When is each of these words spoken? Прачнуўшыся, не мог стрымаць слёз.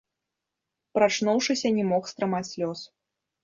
Прачнуўшыся, 0.99 1.67
не 1.77 1.87
мог 1.93 2.11
стрымаць 2.15 2.45
слёз. 2.51 2.79